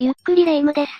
[0.00, 0.92] ゆっくりレ夢ムです。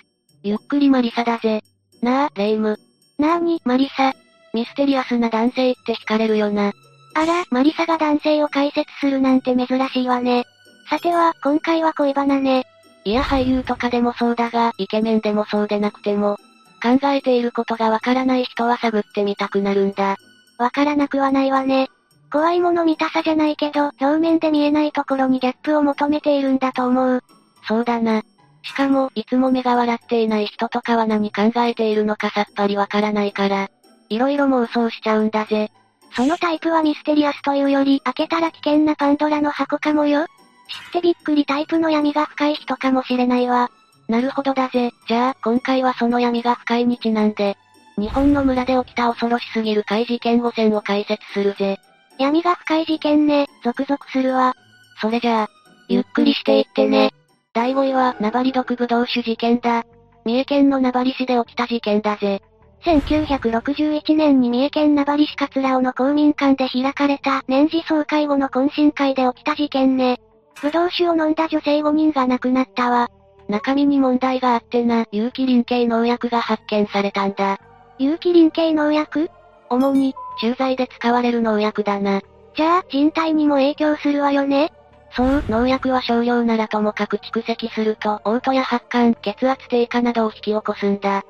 [0.43, 1.63] ゆっくりマリサだぜ。
[2.01, 2.79] なあ、レ夢ム。
[3.17, 4.11] なーに、マリサ。
[4.53, 6.73] ミステリアスな男性って惹かれるよな。
[7.15, 10.43] あら、マリサが男性を解説するなんて珍しいわね。
[10.89, 12.65] さては、今回は恋バナね。
[13.05, 16.35] いや俳優とかでもそうだが、イケメンでもそうでなくても、
[16.83, 20.17] 考えていることがわからない人は探ってみたくなるんだ。
[20.57, 21.87] わからなくはないわね。
[22.33, 27.23] 怖いもの見たさじゃないけど、表面で見えないところにギャップを求めているんだと思う。
[27.65, 28.23] そうだな。
[28.63, 33.69] しかも、いつも目が笑っていない人とかは何考えているのかさっぱりわからないから、
[34.09, 35.71] いろいろ妄想しちゃうんだぜ。
[36.15, 40.25] そのタイプはミステリアスというより、開けたら危険なパンドラの箱かもよ。
[40.25, 43.69] 知ってびっくりタイプの闇が深い人かもしれないわ。
[44.07, 44.91] なるほどだぜ。
[45.07, 47.57] じゃあ、今回はその闇が深いにちなんで、
[47.97, 51.77] 日本の村で起きた恐ろしすぎる怪事件5選を解説するぜ。
[52.17, 54.53] 闇が深い事件ね、続々するわ。
[54.99, 55.49] それじゃあ、
[55.87, 57.11] ゆっくりしていってね。
[57.59, 59.83] 第5位は、ナバリ毒ブドウ酒事件だ。
[60.23, 62.41] 三重県のナバリ市で起きた事件だぜ。
[62.85, 70.21] 1961年に三重県名張市桂尾の公民館で開かれた年次総会後の懇親会で起きた事件ね。
[70.61, 73.09] ブドウ酒を飲んだ女性5人が亡くなったわ。
[73.49, 77.59] 中身に問題があってな、有機リン系農薬が発見されたんだ。
[77.97, 79.29] 有機リン系農薬？
[79.69, 82.21] 主に、駐在で使われる農薬だな。
[82.55, 84.71] じゃあ、人体にも影響するわよね
[85.11, 91.23] そう、農薬は少量ならともかく蓄積すると、嘔吐や発汗、血圧低下などを引き起こすんだ。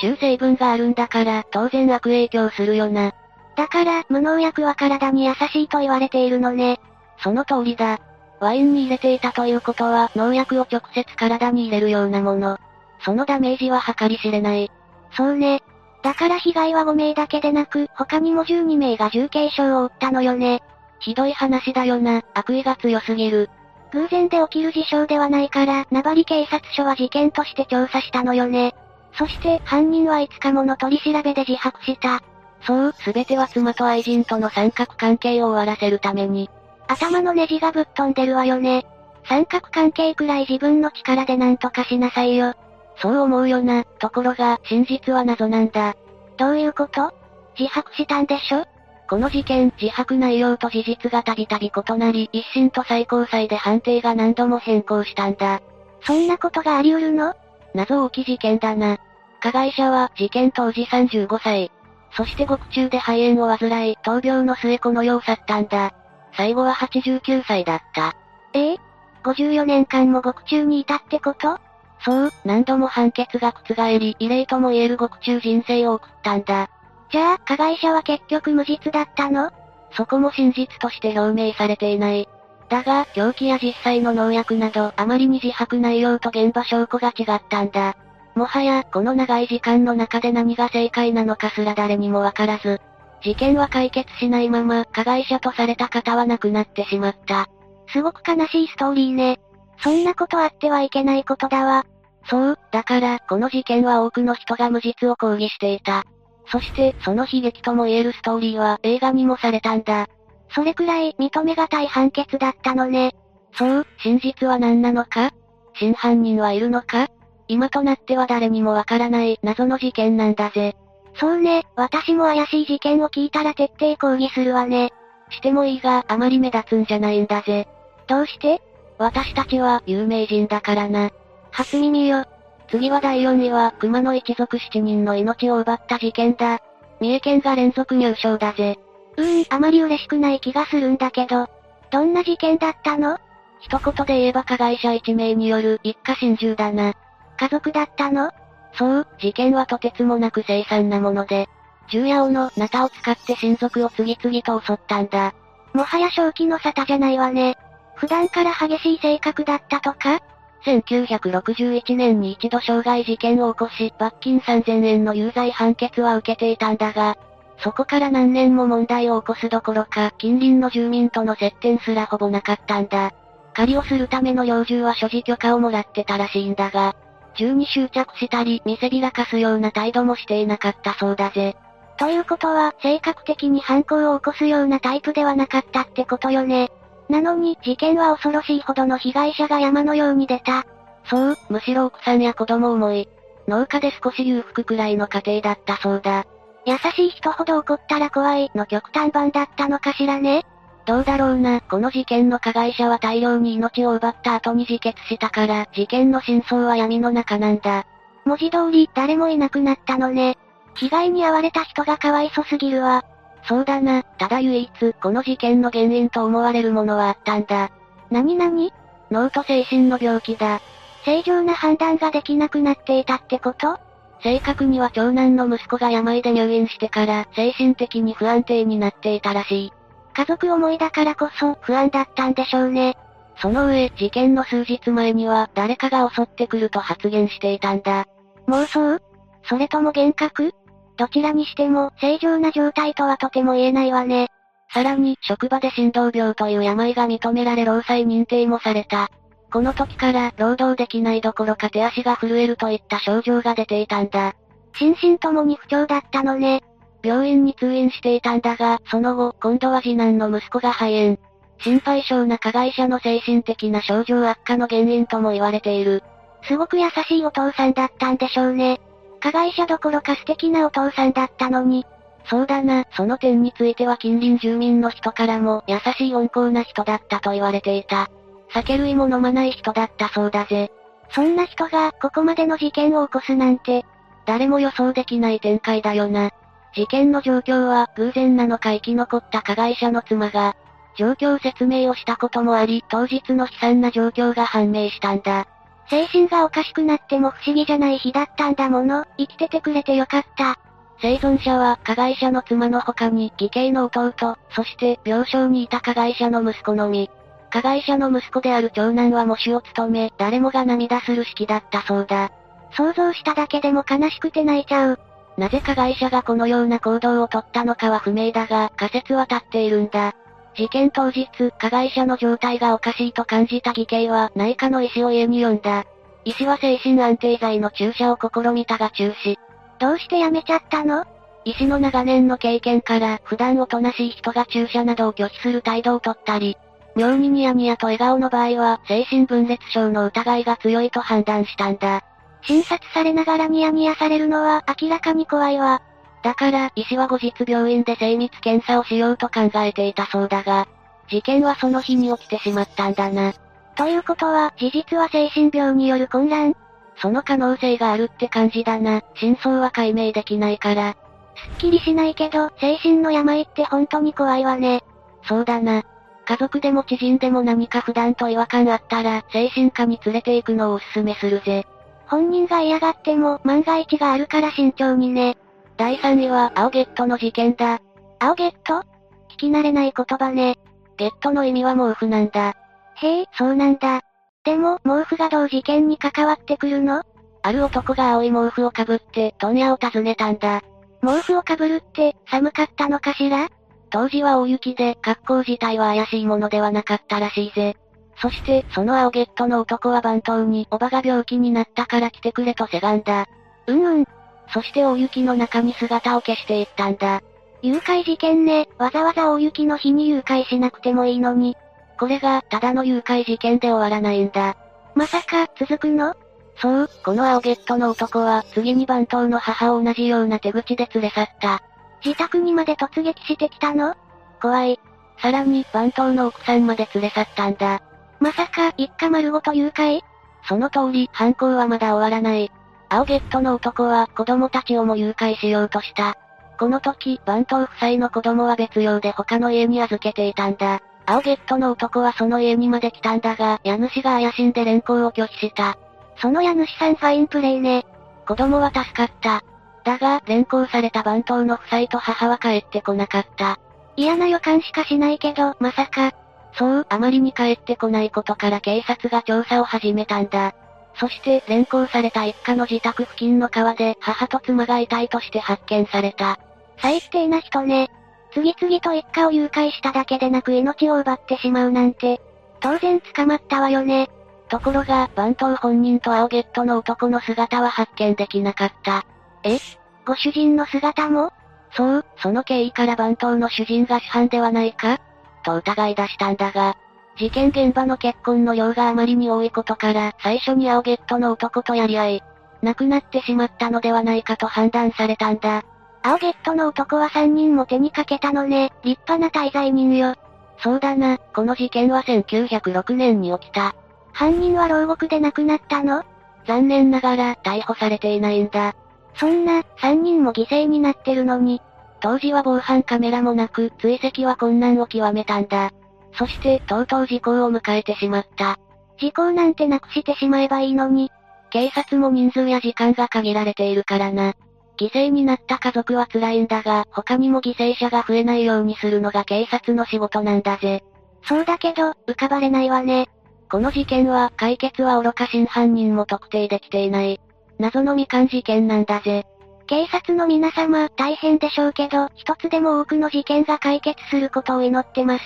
[0.00, 3.12] 中成分があるんだから、当然悪影響するよな。
[3.56, 6.78] だから、無農薬は体に優しいと言われているのね。
[7.18, 7.98] その通りだ。
[8.38, 12.58] ワインに入れていたということは、農薬を直接体に入れるようなもの。
[13.00, 14.70] そのダメージは計り知れない。
[15.16, 15.62] そうね。
[16.02, 20.62] だから被害は5名だけでなく、他にも12名が重軽傷を負ったのよね。
[20.98, 23.50] ひどい話だよな、悪意が強すぎる。
[23.92, 28.74] 偶然で起きる事象ではないから、名張警察署は事件として調査したのよね。
[29.14, 32.20] そして、犯人はいつかもの取り調べで自白した。
[32.62, 36.50] そう、すべては妻と愛人との三角関係を終わらせるために。
[36.88, 38.86] 頭のネジがぶっ飛んでるわよね。
[39.28, 42.54] 三角関係くらい自分の力で何とかしなさいよ。
[42.98, 43.84] そう思うよな。
[43.98, 45.94] ところが、真実は謎なんだ。
[46.36, 47.12] どういうこと？
[47.58, 48.64] 自白したんでしょ？
[49.08, 55.62] この事件、自白内容と事実がたびたび異なり、一審と最高裁で判定が何度も変更したんだ。
[56.02, 57.34] そんなことがあり得るの？
[57.74, 58.98] 謎多き事件だな。
[59.40, 61.70] 加害者は、事件当時35歳。
[62.16, 65.94] そして獄中で肺炎を患い、闘病の末この世を去ったんだ。
[66.36, 68.16] 最後は89歳だった。
[68.54, 68.72] え？
[68.72, 68.76] え
[69.22, 71.58] ?54 年間も獄中にいたってこと？
[72.00, 76.70] そう、何度も判決が覆り、異例とも言える獄中人生を送ったんだ。
[77.10, 79.50] じゃあ、加害者は結局無実だったの？
[79.92, 82.28] そこも真実として表明されていない。
[82.68, 87.96] だが、凶器や実際の農薬など、あまりに自白内容と現場証拠が違ったんだ。
[88.34, 92.80] もはや、この長い時間の中で何が正解なのかすら誰にもわからず、
[93.22, 97.48] 事件は解決しないまま、加害者とされた方は亡くなってしまった。
[97.88, 99.38] すごく悲しいストーリーね。
[99.78, 101.86] そんなことあってはいけないことだわ。
[102.28, 106.04] そう、だから、この事件は多くの人が無実を抗議していた。
[106.50, 110.08] そして、その悲劇とも言えるストーリーは映画にもされたんだ。
[110.54, 113.14] それくらい認めがたい判決だったのね。
[113.54, 115.32] そう、真実は何なのか？
[115.74, 117.08] 真犯人はいるのか？
[117.48, 120.76] 今となっては誰にもわからない謎の事件なんだぜ。
[121.18, 124.92] そうね、私も怪しい事件を聞いたら徹底抗議するわね。
[125.30, 127.66] してもいいが、あまり目立つんじゃないんだぜ。
[128.06, 128.60] どうして？
[128.98, 131.10] 私たちは有名人だからな。
[131.50, 132.24] 初耳よ。
[132.68, 136.60] 次は第4位は、熊野一族7人の命を奪った事件だ。
[137.00, 138.78] 三重県が連続入賞だぜ。
[139.16, 141.48] うーん、あまり嬉しくない気がするんだけど。
[141.90, 143.18] どんな事件だったの？
[143.60, 146.94] 一言で言えば加害者1名による一家心中だな。
[147.38, 148.30] 家族だったの？
[148.74, 151.48] そう、事件はとてつもなく凄惨なもので、
[151.88, 155.34] 銃や尾のナタを使って親族を次々と襲ったんだ。
[155.72, 157.56] もはや正気の沙汰じゃないわね。
[157.94, 160.20] 普段から激しい性格だったとか？
[160.64, 167.16] 1961年に一度傷害事件を起こし、罰金3000円の有罪判決は受けていたんだが、
[167.58, 173.12] そこから何年も問題を起こすどころか、近隣の住民との接点すらほぼなかったんだ。
[173.54, 176.94] 狩りをするための猟銃は所持許可をもらってたらしいんだが、
[177.36, 181.56] 銃に執着したり、見せびらかすような態度もしていなかったそうだぜ。
[181.98, 186.70] ということは、性格的に犯行を起こすようなタイプではなかったってことよね。
[187.08, 190.66] なのに、事件は恐ろしいほどの被害者が山のように出た。
[191.04, 193.08] そう、むしろ奥さんや子供思い。
[193.46, 196.26] 農家で少し裕福くらいの家庭だったそうだ。
[196.64, 200.44] 優しい人ほど怒ったら怖いの極端版だったのかしらね
[200.84, 207.86] どうだろうな、この事件の加害者は大量に命を奪った後に自決したから、事件の真相は闇の中なんだ。
[208.24, 210.36] 文字通り、誰もいなくなったのね。
[210.74, 213.04] 被害に遭われた人がかわいそすぎるわ。
[213.48, 217.70] そうだな、ただ唯一、この事件の原因と思われるものはあったんだ。
[218.10, 218.72] なになに
[219.10, 220.60] 脳と精神の病気だ。
[221.04, 223.78] 正常な判断ができなくなっていたってこと？
[224.22, 229.72] 正確には長男の息子が病で入院してから精神的に不安定になっていたらしい。
[230.14, 232.96] 家族思いだからこそ不安だったんでしょうね。
[233.38, 238.06] その上、事件の数日前には誰かが襲ってくると発言していたんだ。
[238.48, 238.98] 妄想？
[239.44, 240.52] それとも幻覚？
[240.96, 244.28] どちらにしても正常な状態とはとても言えないわね。
[244.72, 249.10] さらに、職場で心臓病という病が認められ労災認定もされた。
[249.52, 254.34] この時から、労働できないどころか手足が震えるといった症状が出ていたんだ。
[254.74, 256.62] 心身ともに不調だったのね。
[257.02, 261.18] 病院に通院していたんだが、その後、今度は次男の息子が肺炎。
[261.60, 266.02] 心配性な加害者の精神的な症状悪化の原因とも言われている。
[266.42, 268.80] すごく優しいお父さんだったんでしょうね。
[269.20, 271.86] 加害者どころか素敵なお父さんだったのに。
[272.28, 278.08] そうだな、その点については近隣住民の人からも優しい温厚な人だったと言われていた。
[278.52, 280.70] 酒類も飲まない人だったそうだぜ。
[281.10, 283.84] そんな人がここまでの事件を起こすなんて、
[284.26, 286.30] 誰も予想できない展開だよな。
[286.74, 290.56] 事件の状況は偶然なのか生き残った加害者の妻が、
[290.96, 295.46] 状況説明をしたこともあり、当日の悲惨な状況が判明したんだ。
[295.88, 300.58] 精神がおかしくなっても不思議じゃない日だったんだもの、生きててくれてよかった。
[301.00, 307.10] 生存者は加害者の妻の他に義兄の弟、そして病床にいた加害者の息子のみ。
[307.50, 312.30] 加害者の息子である長男は喪主を務め、誰もが涙する式だったそうだ。
[312.72, 314.98] 想像しただけでも悲しくて泣いちゃう。
[315.38, 320.14] なぜ加害者がこのような行動をとったのかは不明だが、仮説は立っているんだ。
[320.56, 325.84] 事件当日、加害者の状態がおかしいと感じた義兄は内科の医師を家に呼んだ。
[326.24, 329.36] 医師は精神安定剤の注射を試みたが中止。
[329.78, 331.04] どうして辞めちゃったの？
[331.44, 336.56] 医師の長年の経験から、普段おとなしい人が注射などを拒否する態度をとったり、
[336.96, 342.02] 妙にニヤニヤと笑顔の場合は、精神分裂症の疑いが強いと判断したんだ。
[342.42, 345.82] 診察されながらニヤニヤされるのは明らかに怖いわ。
[346.26, 350.66] だから、医師は後日病院で精密検査をしようと考えていたそうだが、
[351.08, 353.32] 事件はその日に起きてしまったんだな。
[353.76, 356.56] ということは、事実は精神病による混乱？
[356.96, 359.02] その可能性があるって感じだな。
[359.14, 360.96] 真相は解明できないから。
[361.36, 364.82] すっきりしないけど、精神の病って本当に怖いわね。
[365.28, 365.84] そうだな。
[366.24, 371.64] 家族でも知人でも何か普段と違和感あったら、精神科に連れて行くのをおすすめするぜ。
[372.08, 375.36] 本人が嫌がっても、万が一があるから慎重にね。
[375.76, 377.80] 第3位は、青ゲットの事件だ。
[378.18, 378.80] 青ゲット？
[379.28, 380.58] 聞き慣れない言葉ね。
[380.96, 382.54] ゲットの意味は毛布なんだ。
[382.94, 384.00] へえ、そうなんだ。
[384.44, 387.02] でも、毛布がどう事件に関わってくるの？
[387.42, 390.62] ある男が青い毛布をかぶって、問屋を訪ねたんだ。
[391.02, 393.48] 毛布をかぶるって、寒かったのかしら？
[393.90, 397.76] 当時は大雪で、格好自体は怪しいものではなかったらしいぜ。
[398.18, 403.26] そして、その青ゲットの男は番頭に、おばが病気になったから来てくれとせがんだ。
[403.66, 404.04] うんうん。
[404.52, 407.22] そして大雪の中に姿を消していったんだ。
[407.62, 411.56] 誘拐事件ね、わざわざ大雪の日に誘拐しなくてもいいのに。
[411.98, 414.56] これが、ただの誘拐事件で終わらないんだ。
[414.94, 416.14] まさか、続くの？
[416.58, 421.62] そう、この青ゲットの男は、次に番頭の母を同じような手口で連れ去った。
[422.04, 423.94] 自宅にまで突撃してきたの？
[424.40, 424.78] 怖い。
[425.20, 427.82] さらに、番頭の奥さんまで連れ去ったんだ。
[428.20, 430.00] まさか、一家丸ごと誘拐？
[430.48, 432.52] その通り、犯行はまだ終わらない。
[432.88, 436.16] 青ゲットの男は、子供たちをも誘拐しようとした。
[436.58, 440.80] この時、番頭夫妻の子供は別用で他の家に預けていたんだ。
[441.04, 445.76] 青ゲットの男はその家にまで来たんだが、家主が怪しんで連行を拒否した。
[446.18, 447.84] その家主さんファインプレイね。
[448.26, 449.44] 子供は助かった。
[449.84, 453.58] だが、連行された番頭の夫妻と母は帰ってこなかった。
[453.96, 456.12] 嫌な予感しかしないけど、まさか。
[456.54, 460.54] そう、あまりに帰ってこないことから警察が調査を始めたんだ。
[460.98, 466.38] そして、連行された一家の自宅付近の川で母と妻が遺体として発見された。
[466.80, 467.88] 最低な人ね。
[468.32, 472.20] 次々と一家を誘拐しただけでなく命を奪ってしまうなんて、
[472.60, 474.08] 当然捕まったわよね。
[474.48, 479.04] ところが、番頭本人と青ゲットの男の姿は発見できなかった。
[479.42, 479.58] え？
[480.06, 481.32] ご主人の姿も？
[481.72, 484.98] そう、その経緯から番頭の主人が主犯ではないか？
[485.44, 486.76] と疑い出したんだが、
[487.16, 492.22] 事件現場の結婚の量があまりに多いことから、最初に青ゲットの男とやり合い、
[492.62, 495.64] 亡くなってしまったのではないかと判断されたんだ。
[496.02, 500.14] 青ゲットの男は3人も手にかけたのね、立派な滞在人よ。
[500.58, 503.74] そうだな、この事件は1906年に起きた。
[504.12, 506.04] 犯人は牢獄で亡くなったの？
[506.46, 508.74] 残念ながら、逮捕されていないんだ。
[509.14, 511.60] そんな、3人も犠牲になってるのに。
[512.00, 515.72] 当時は防犯カメラもなく、追跡は困難を極めたんだ。
[516.16, 518.58] そして、とうとう事故を迎えてしまった。
[518.98, 521.10] 事故なんてなくしてしまえばいいのに。
[521.50, 524.34] 警察も人数や時間が限られているからな。
[524.78, 530.82] 犠牲になった家族は辛いんだが、他にも犠牲者が増えないようにするのが警察の仕事なんだぜ。
[531.24, 533.08] そうだけど、浮かばれないわね。
[533.50, 537.20] この事件は、解決は愚か真犯人も特定できていない。
[537.58, 539.24] 謎の未完事件なんだぜ。
[539.66, 545.24] 警察の皆様、大変でしょうけど、一つでも多くの事件が解決することを祈ってます。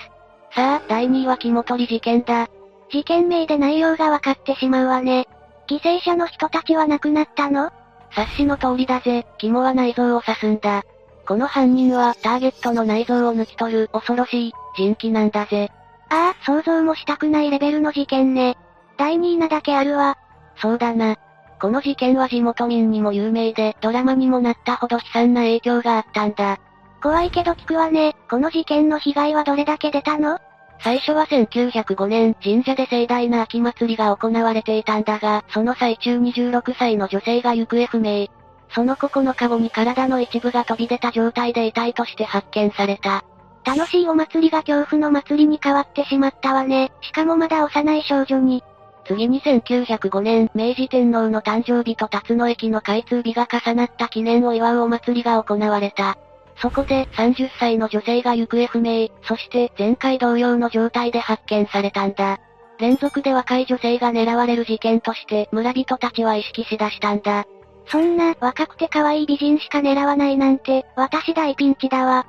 [0.53, 2.47] さあ、第2位は肝取り事件だ。
[2.91, 5.27] 事件名で内容がわかってしまうわね。
[5.67, 7.71] 犠牲者の人たちは亡くなったの？
[8.11, 10.83] 察しの通りだぜ、肝は内臓を刺すんだ。
[11.25, 15.71] この犯人は、ターゲットの内臓を抜き取る、恐ろしい、人気なんだぜ。
[16.09, 18.57] ああ、想像もしたくないレベルの事件ね。
[18.97, 20.17] 第2位なだけあるわ。
[20.57, 21.15] そうだな。
[21.61, 26.59] この事件は地元民にも有名で、ドラマにもなったほど悲惨な影響があったんだ。
[27.01, 28.15] 怖いけど聞くわね。
[28.29, 30.39] この事件の被害はどれだけ出たの？
[30.83, 38.27] 最初は1905年、神社で盛大な秋祭りが行われていたんだが、その最中26歳の女性が行方不明。
[38.73, 43.23] その9日後に体の一部が飛び出た状態で遺体として発見された。
[43.63, 46.91] 楽しいお祭りが恐怖の祭りに変わってしまったわね。
[47.01, 48.63] しかもまだ幼い少女に。
[49.05, 56.17] 次に1905年、明治天皇の誕生日と辰野駅の開通日が重なった記念を祝うお祭りが行われた。
[56.61, 62.39] そこで30歳の女性が行方不明、そして前回同様の状態で発見されたんだ。
[62.79, 67.45] 連続で若い女性が狙われる事件として村人たちは意識しだしたんだ。
[67.87, 72.27] そんな若くて可愛い美人しか狙わないなんて、私大ピンチだわ。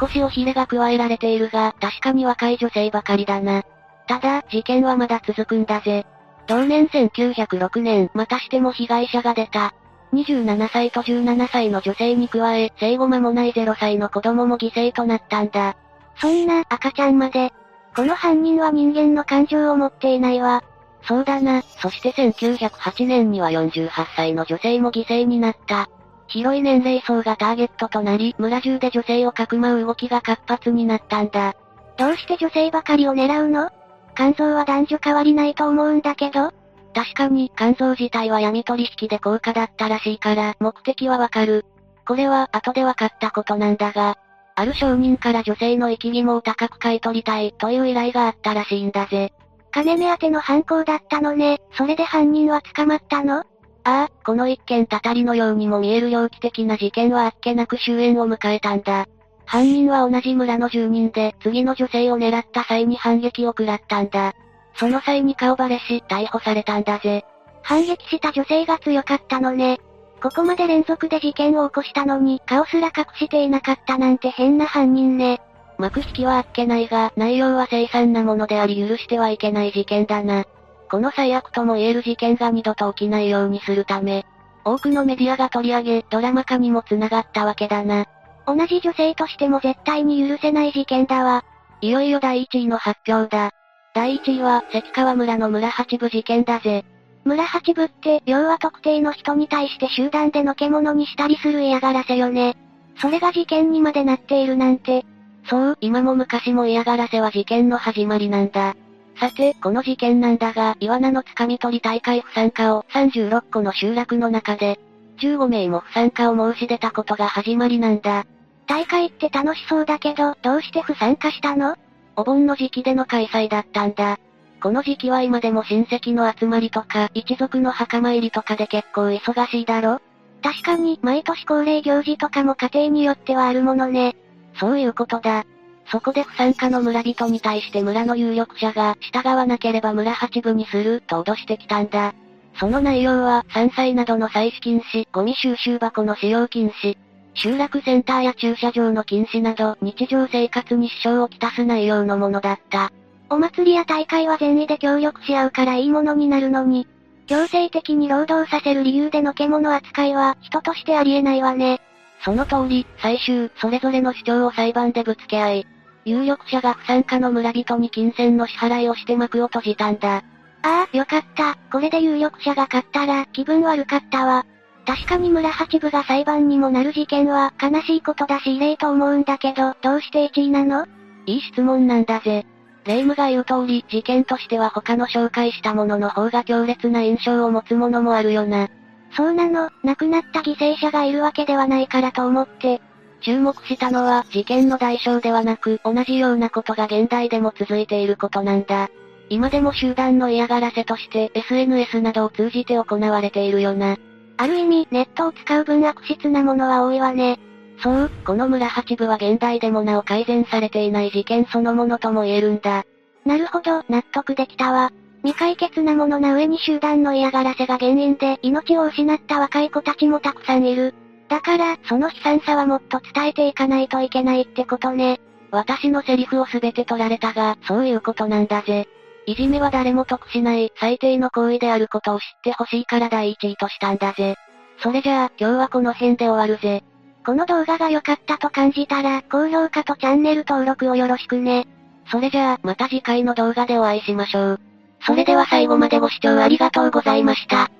[0.00, 3.64] 少しおひれが加えられているが、確かに若い女性ばかりだな。
[4.08, 6.06] ただ、事件はまだ続くんだぜ。
[6.46, 9.74] 同年1906年、またしても被害者が出た。
[10.14, 15.76] 27歳と17歳の女性に加え、生後間もない0歳の子供も犠牲となったんだ。
[16.16, 17.52] そんな赤ちゃんまで。
[17.94, 20.64] この犯人は人間の感情を持っていないわ。
[21.02, 21.62] そうだな。
[21.62, 25.88] そして1908年には48歳の女性も犠牲になった。
[26.26, 31.54] 広い年齢層がターゲットとなり、村中で女性をかくまう動きが活発になったんだ。
[31.96, 33.70] どうして女性ばかりを狙うの？
[34.16, 36.52] 肝臓は男女変わりないと思うんだけど
[36.94, 41.66] 確かに、肝臓自体は闇取引で高価だったらしいから、目的はわかる。
[42.06, 44.16] これは、後で分かったことなんだが、
[44.54, 49.32] ある商人から女性の生き肝を高く買い取りたい、という依頼があったらしいんだぜ。
[49.72, 51.58] 金目当ての犯行だったのね。
[51.76, 53.38] それで犯人は捕まったの？
[53.38, 53.44] あ
[53.84, 59.06] あ、この一件たたりのようにも見える猟奇的な事件はあっけなく終焉を迎えたんだ。
[59.46, 64.32] 犯人は同じ村の住人で、次の女性を狙った際に反撃を食らったんだ。
[64.76, 67.24] その際に顔バレし、逮捕されたんだぜ。
[67.62, 69.80] 反撃した女性が強かったのね。
[70.22, 75.40] ここまで連続で事件を起こしたのに、顔すら隠していなかったなんて変な犯人ね。
[75.78, 80.44] 幕引きはあっけないが、内容は凄惨なものであり許してはいけない事件だな。
[80.90, 84.24] この最悪とも言える事件が二度と起きないようにするため、
[84.64, 88.06] 多くのメディアが取り上げ、ドラマ化にも繋がったわけだな。
[88.46, 91.44] 同じ女性としても絶対に許せない事件だわ。
[91.80, 93.50] いよいよ第1位の発表だ。
[93.94, 96.84] 第1位は、関川村の村八部事件だぜ。
[97.24, 102.56] 村八部って、要は特定の人に対して集団でのけ者にしたりする嫌がらせよね。
[103.00, 105.06] それが事件にまでなっているなんて。
[105.48, 108.74] そう、今も昔も嫌がらせは事件の始まりなんだ。
[109.20, 114.80] さて、この事件なんだが、イワナの掴み取り大会不参加を36個の集落の中で、
[115.20, 118.26] 15名も不参加を申し出たことが始まりなんだ。
[118.66, 121.76] 大会って楽しそうだけど、どうして不参加したの？
[122.16, 124.18] お盆の時期での開催だったんだ。
[124.62, 130.00] この時期は今でも親戚の集まりとか、一族の墓参りとかで結構忙しいだろ？
[130.42, 134.16] 確かに、毎年恒例行事とかも家庭によってはあるものね。
[134.58, 135.44] そういうことだ。
[135.90, 142.14] そこで不参加の村人に対して村の有力者が、従わなければ村八部にする、と脅してきたんだ。
[142.58, 146.96] その内容は、山菜などの採取禁止、ゴミ収集箱の使用禁止、
[147.34, 152.92] 集落センターや駐車場の禁止など日常生活に支障をきたす内容のものだった。
[153.28, 156.86] お祭りや大会は善意で協力し合うからいいものになるのに、
[157.26, 161.80] 強制的に労働させる理由での獣扱いは人としてありえないわね。
[162.24, 165.66] その通り、最終、それぞれの主張を裁判でぶつけ合い、
[166.04, 170.22] 有力者が不参加の村人に金銭の支払いをして幕を閉じたんだ。
[170.62, 171.56] ああ、よかった。
[171.70, 174.46] これで有力者が勝ったら気分悪かったわ。
[174.86, 180.86] 確かに村八部が裁判にもなる事件は悲しいことだし異例と思うんだけど、どうして1位なの？
[181.26, 182.44] いい質問なんだぜ。
[182.84, 188.68] 霊夢が言う通り、事件としては他の紹介したものの方が強烈な印象を持つものもあるよな。
[189.16, 192.82] そうなの、亡くなった犠牲者がいるわけではないからと思って。
[193.22, 198.90] 注目したのは事件の代償ではなく同じようなことが現代でも続いていることなんだ。
[199.30, 203.96] 今でも集団の嫌がらせとして SNS などを通じて行われているよな。
[204.36, 207.38] ある意味、ネットを使う分悪質なものは多いわね。
[207.78, 212.84] そう、この村八部は現代でもなお改善されていない事件そのものとも言えるんだ。
[213.24, 214.90] なるほど、納得できたわ。
[215.22, 220.94] 未解決なものな上に集団の嫌がらせが原因で命を失った若い子たちもたくさんいる。
[221.28, 225.20] だから、その悲惨さはもっと伝えていかないといけないってことね。
[225.50, 228.88] 私のセリフをすべて取られたが、そういうことなんだぜ。
[229.26, 234.36] いじめは誰も得しない最低の行為であることを知ってほしいから第一位としたんだぜ。
[234.78, 236.84] それじゃあ、今日はこの辺で終わるぜ。
[237.24, 241.66] この動画が良かったと感じたら、高評価とチャンネル登録をよろしくね。
[242.10, 244.60] それじゃあ、また次回の動画でお会いしましょう。
[245.06, 247.70] それでは最後までご視聴ありがとうございました。